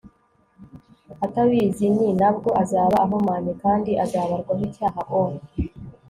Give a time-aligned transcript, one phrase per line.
[1.25, 5.21] atabizi n nabwo azaba ahumanye kandi azabarwaho icyaha o